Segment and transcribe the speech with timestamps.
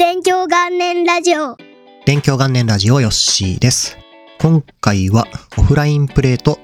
[0.00, 1.56] 勉強元年ラジオ
[2.06, 3.98] 勉強元年ラジオヨッシーです。
[4.38, 6.60] 今回はオフラインプレイと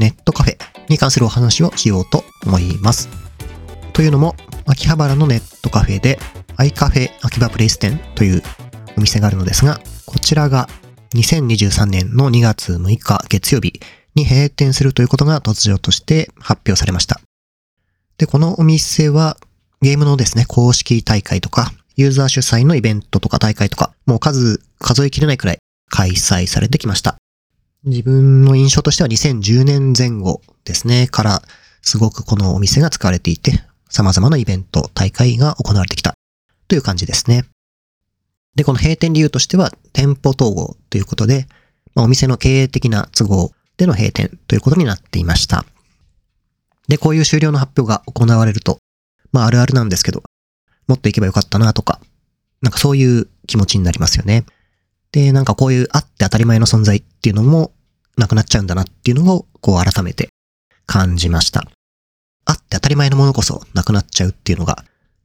[0.00, 0.56] ネットカフェ
[0.88, 3.08] に関するお話をしようと思います。
[3.92, 4.34] というのも、
[4.66, 6.18] 秋葉原のネットカフェで、
[6.56, 8.42] アイカフェ秋葉プレイス店という
[8.98, 10.68] お店があるのですが、こちらが
[11.14, 13.80] 2023年の2月6日月曜日
[14.16, 17.20] に閉店するということが突如として発表されました。
[18.18, 19.36] で、このお店は
[19.82, 25.58] ゲームのですね、公式大会とか、ユーザー主催のイベントとか大会とか、もう数数えきれないくらい
[25.90, 27.16] 開催されてきました。
[27.84, 31.42] 自分の印象としては2010年前後ですね、から
[31.82, 36.14] すごくこのお店が使われていて、様々なイベント、大会が行われてきた
[36.68, 37.44] という感じですね。
[38.54, 41.46] で、この閉店理由としては店舗統合ということで、
[41.94, 45.64] まあ、お店の経営的な都合での閉店ということになっていました。
[46.88, 48.78] で、こういう終了の発表が行われると、
[49.32, 50.22] まああるあるなんですけど、
[50.86, 52.00] もっと行けばよかったなとか、
[52.60, 54.44] なんかそういう気持ちになりますよね。
[55.10, 57.72] で、なんかこういうあって当たり前の存在っていうのも
[58.16, 60.28] なくなっちゃうんだなっていうのをこう改めて
[60.86, 61.64] 感じました。
[62.44, 64.84] あって当たり前のものこそなくなっちゃうっていうのが、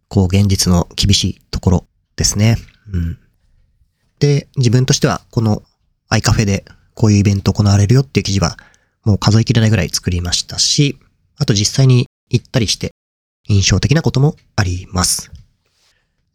[0.10, 2.58] こう現実の厳しいところですね。
[2.92, 3.18] うん。
[4.20, 5.64] で、自分としてはこの
[6.10, 8.58] アイカフェでこういうイベント行われるよっていう記事は
[9.04, 10.98] もう数えきれないぐらい作りましたし、
[11.38, 12.92] あと実際に行ったりして
[13.48, 15.32] 印象的なこともあります。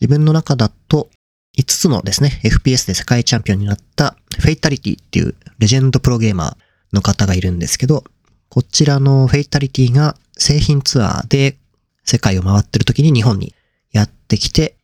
[0.03, 1.11] 自分の中だと
[1.57, 6.57] 5つのですね、FPS で世界チャンピオンになったフェイタリティっていうレジェンドプロゲーマー
[6.93, 8.03] の方がいるんですけど、
[8.49, 11.57] こちらのフェイタリティが製品ツアーで
[12.03, 13.55] 世界を回ってる時に日本に
[13.93, 14.75] やってきて、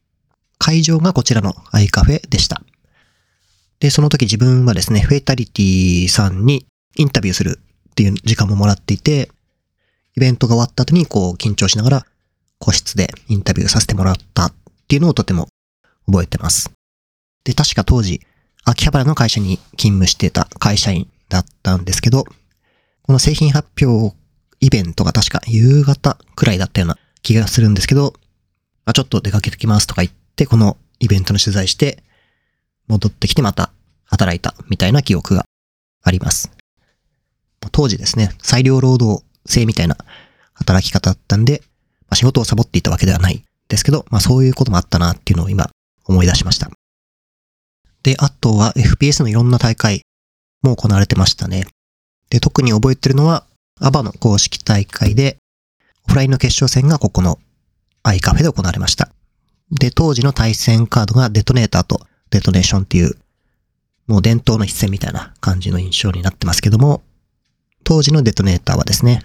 [0.56, 2.62] 会場がこちらのアイカフェでした。
[3.80, 6.64] で、その時自分はですね、フェイタリティさんに
[6.96, 7.58] インタビューする
[7.90, 9.32] っていう時間ももらっていて、
[10.16, 12.06] イベントが終わった後にこう緊張しながら
[12.60, 14.52] 個室でインタビューさせてもらった
[14.88, 15.48] っていうのをとても
[16.06, 16.70] 覚えてます。
[17.44, 18.22] で、確か当時、
[18.64, 22.24] 秋葉原の会社に勤務してた会社員だったんですけど、
[23.02, 24.16] この製品発表
[24.60, 28.14] イベントが確か夕方くらいだったような気がするんですけど、
[28.86, 32.02] あ、ちょっと出かけてきますとか言って、このイベントの取材して、
[32.86, 33.70] 戻ってきてまた
[34.06, 35.44] 働いたみたいな記憶が
[36.02, 36.50] あります。
[37.72, 39.98] 当時ですね、裁量労働制みたいな
[40.54, 41.60] 働き方だったんで、
[42.02, 45.70] まあ、仕事をサボっていたわけではないですけど、まあそういうこともあったなっていうのを今
[46.04, 46.70] 思い出しました。
[48.02, 50.02] で、あとは FPS のいろんな大会
[50.62, 51.66] も行われてましたね。
[52.30, 53.44] で、特に覚えてるのは
[53.80, 55.38] ABBA の公式大会で、
[56.06, 57.38] オフラインの決勝戦がここの
[58.02, 59.10] アイカフェで行われました。
[59.70, 63.16] で、当時の対戦カードがデトネーターとデトネーションっていう、
[64.06, 67.02] もう伝統の一戦みたいな感じの印象になってますけども、
[67.84, 69.22] 当時の DeToNatorはですね、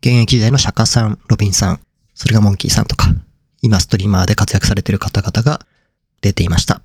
[0.00, 1.80] 現役時代の SHAKAさん、ロビンさん、
[2.14, 3.08] それがモンキーさんとか、
[3.64, 5.64] 今ストリーマーで活躍されている方々が
[6.20, 6.82] 出ていました。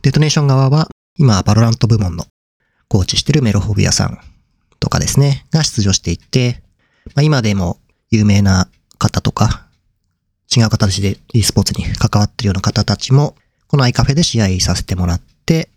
[0.00, 0.88] DetonatioN 側は、
[1.18, 2.24] 今 VALORANT 部門の
[2.88, 4.18] コーチしてるメロフォビアさん
[4.80, 6.62] とかですね、が出場していて、
[7.14, 8.66] まあ、今でも有名な
[8.96, 9.66] 方とか、
[10.56, 15.68] 違う形で e スポーツに関わってるような方たちも、このアイカフェで試合させてもらって、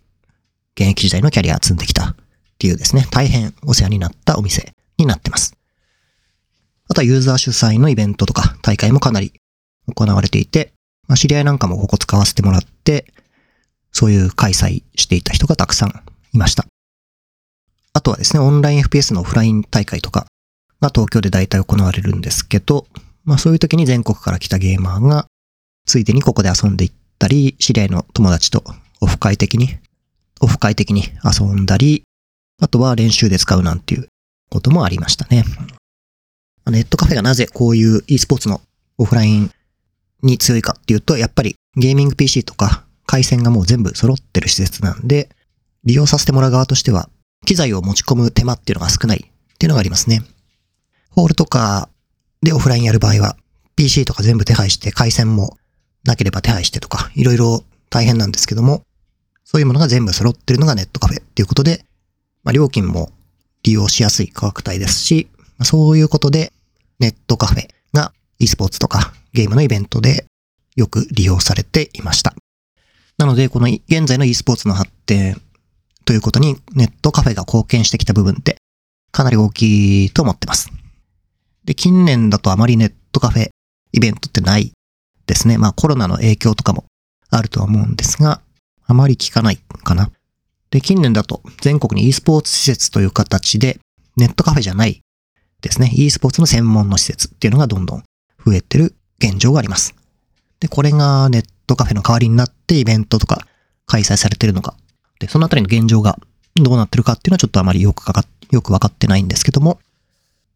[0.76, 2.16] 現役時代のキャリア積んできたっ
[2.58, 5.54] ていうですね、大変お世話になったお店になってます。
[6.88, 9.34] あとはユーザー主催のイベントとか大会もかなり
[9.92, 10.74] 行われていて、
[11.08, 13.06] まあ、知り合いなんかもここ使わせてもらって、
[13.92, 16.66] そういう開催していた人がたくさんいました。
[17.94, 20.28] あとはですね、オンライン FPS のオフライン大会とか
[20.82, 22.86] が東京で大体行われるんですけど、
[23.26, 25.26] まあそういう時に全国から来たゲーマーが、
[25.86, 28.64] ついでにここで遊んでいったり、知り合いの友達と
[29.02, 29.78] オフ会的に、
[30.42, 32.04] オフ会的に遊んだり、
[32.62, 34.08] あとは練習で使うなんていう
[34.50, 35.44] こともありましたね。
[36.68, 38.62] ネットカフェがなぜこういう e スポーツの
[38.98, 39.52] オフライン
[40.22, 45.30] に強いかっていうと、やっぱりゲーミング PC とか回線がもう全部揃ってる施設なんで、
[45.84, 47.10] 利用させてもらう側としては、
[47.46, 50.24] 機材を持ち込む手間っていうのが少ないっていうのがありますね。
[51.10, 51.90] ホールとか
[52.42, 53.38] でオフラインやる場合は、
[53.76, 55.58] PC とか全部手配して回線も
[56.04, 58.84] なければ手配してとか、いろいろ大変なんですけども、
[59.46, 61.86] そういうものが全部揃ってるのがネットカフェっていうことで、
[62.44, 63.12] まあ、料金も
[63.64, 65.28] 利用しやすい価格帯ですし、
[65.64, 66.54] そういうことで
[67.00, 70.26] ネットカフェが e スポーツとかゲームのイベントで
[70.76, 72.34] よく利用されていました。
[73.18, 75.42] なので、この現在の e スポーツの発展
[76.06, 78.58] ということにネットカフェが貢献してきた部分って
[79.12, 80.72] かなり大きいと思ってます。
[81.66, 83.50] で、近年だとあまりネットカフェ
[83.92, 84.72] イベントってない
[85.28, 85.58] ですね。
[85.58, 86.86] まあコロナの影響とかも
[87.30, 88.42] あるとは思うんですが、
[88.86, 90.12] あまり聞かないかな。
[90.72, 93.80] で、近年だと全国に e スポーツ施設という形で
[94.18, 95.02] ネットカフェじゃない
[95.62, 95.92] ですね。
[95.94, 98.04] e スポーツの専門の施設っていうのがどんどん
[98.46, 99.96] 増えてる現状があります。
[100.60, 103.46] で、これがネットカフェの代わりになってイベントとか
[103.86, 104.76] 開催されてるのか。
[105.20, 106.18] で、そのあたりの現状が
[106.56, 109.80] どうなってるかっていうのはちょっとあまりよくかか、よくわかってないんですけども、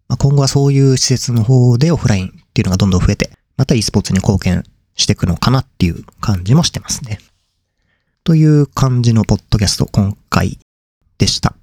[0.08, 4.64] まあ、今後はそういう施設の方でオフラインっていうのがどんどん増えて、また e スポーツに貢献
[4.96, 7.20] していくのかなっていう感じもしてますね。
[8.24, 10.60] という感じのポッドキャスト今回
[11.18, 11.56] でした。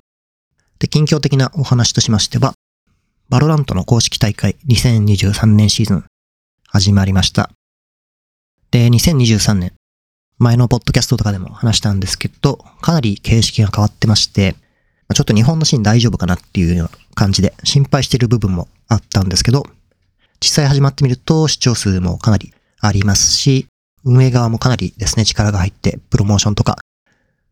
[0.78, 2.54] で、近況的なお話としましては、
[3.28, 6.04] VALORANT の公式大会2023年シーズン
[6.72, 7.50] 始まりました。
[8.70, 9.72] で、2023年、
[10.38, 14.54] 前のポッドキャストとかでも話したんですけど、かなり形式が変わってまして、
[15.12, 19.64] ちょっと日本のシーン大丈夫かなっていうような感じで心配している部分もあったんですけど、
[20.38, 23.66] 実際始まってみると視聴数もかなりありますし、
[24.04, 26.78] 運営側もかなりですね、力が入って、プロモーションとか、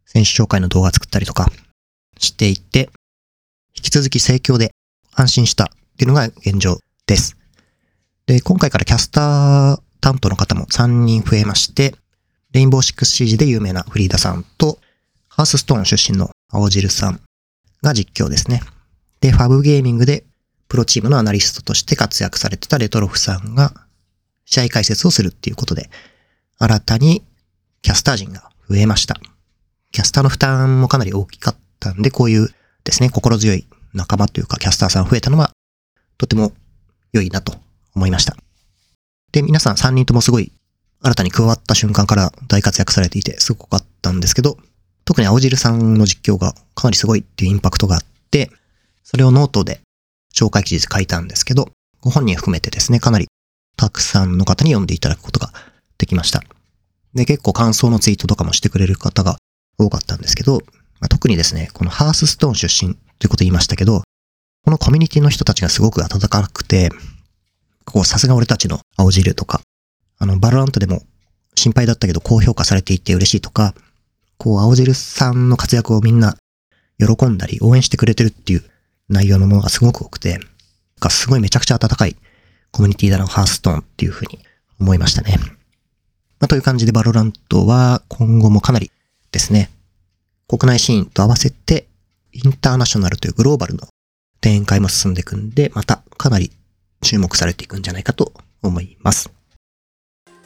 [0.07, 1.51] 選手紹介の動画作ったりとか
[2.19, 2.89] していて、
[3.75, 4.71] 引き続き盛況で
[5.13, 5.67] 安心したっ
[5.97, 6.79] ていうのが現状
[7.09, 7.38] です。
[8.29, 11.95] で、今回からキャスター担当の方も3人増えまして、
[12.53, 14.79] レインボーシックス CG で有名なフリーダさんと、
[15.29, 17.23] ハースストーン出身の青汁さん
[17.83, 18.61] が実況ですね。
[19.23, 20.27] で、ファブゲーミングで
[20.69, 23.73] プロチームのアナリストとして活躍されてたレトロフさんが
[24.45, 25.89] 試合解説をするっていうことで、
[26.59, 27.25] 新たに
[27.81, 29.19] キャスター陣が増えました。
[29.91, 32.55] キャスターの負担もかなり大きかったんで、こういう
[32.85, 35.51] ですね、心強い仲間というかキャスターさん増えたのは、
[36.19, 36.53] とても
[37.15, 37.68] 良いなと
[37.99, 38.37] 思いました。
[39.33, 40.53] で、皆さん3人ともすごい
[41.03, 44.57] 新たに加わった瞬間から大活躍されていてすごかったんですけど、
[45.05, 48.51] 特に青汁さんの実況がかなりすごいっていうインパクトがあって、
[49.05, 49.81] それをノートで
[50.35, 53.29] 紹介記事で書いたんですけど、ご本人含めてですね、かなり
[53.77, 55.53] たくさんの方に読んでいただくことが
[55.99, 56.43] できました。
[57.15, 59.39] で、結構感想のツイートとかもしてくれる方が
[59.79, 60.63] 多かったんですけど、
[61.01, 64.03] まあ、特にですね、この Hearthstone 出身ということ言いましたけど、
[64.65, 66.91] このコミュニティの人たちがすごく温かくて、
[67.91, 69.61] こう、さすが俺たちの青汁とか、
[70.19, 71.03] あの、 VALORANT でも
[71.55, 73.75] 心配だったけど高評価されていて嬉しいとか、
[74.37, 76.37] こう、青汁さんの活躍をみんな
[76.99, 78.65] 喜んだり応援してくれてるっていう
[79.09, 80.39] 内容のものがすごく多くて、
[81.01, 82.17] がすごいめちゃくちゃ温かい
[82.73, 84.39] コミュニティだな、 Hearthstone っていうふうに
[84.81, 85.39] 思いましたね。
[86.41, 88.91] まあ、という感じで VALORANT は今後もかなり
[89.33, 89.71] ですね、
[90.47, 91.89] 国内シーンと合わせて
[92.33, 93.89] インターナショナルというグローバルの
[94.41, 96.53] 展開も進んでいくんで、またかなり
[97.03, 99.31] 注目されていくんじゃないかと思います。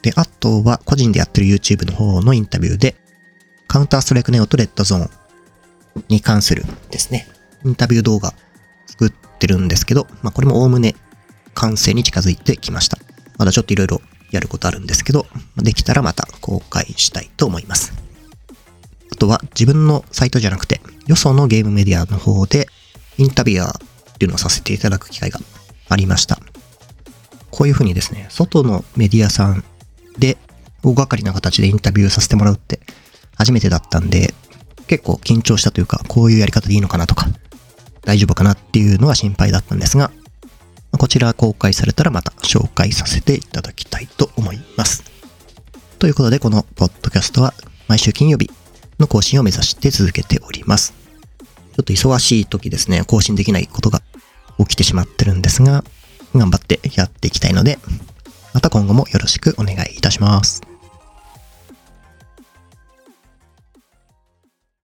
[0.03, 2.97] で、あとは個人でやってる YouTube の方のインタビューで、
[3.69, 5.11] カウンターストライクネオとレッドゾーン
[6.09, 7.29] に関するですね、
[7.65, 8.35] インタビュー動画
[8.87, 10.95] 作ってるんですけど、まあこれもおおむね
[11.55, 12.99] 完成に近づいてきました。
[13.39, 14.01] まだちょっといろいろ
[14.31, 15.27] やることあるんですけど、
[15.57, 17.93] できたらまた公開したいと思います。
[19.13, 22.67] あとは自分のサイトじゃなくて、よそのゲームメディアの方で
[23.19, 25.39] インタビュアーっていうのをさせていただく機会が
[25.93, 26.41] ありました。
[27.50, 29.62] こういうふうにですね、外のメディアさん
[30.19, 30.39] で
[30.83, 32.81] 大掛かりな形でインタビューさせてもらうって
[33.37, 34.35] 初めてだったんで、
[34.87, 37.27] 結構緊張したというか、こういうやり方でいいのかなとか、
[38.03, 40.11] 大丈夫かなっていうのは心配だったんですが、
[40.99, 45.05] こちら公開されたらまた紹介させていただきたいと思います。
[45.99, 47.55] ということで、このポッドキャストは
[47.89, 48.50] 毎週金曜日
[48.99, 50.94] の更新を目指して続けております。
[51.41, 54.03] ちょっと忙しい時ですね、更新できないことが
[54.59, 55.85] 起きてしまってるんですが、
[56.35, 57.79] 頑張ってやっていきたいので、
[58.55, 60.72] また今後もよろしくお願いいたします。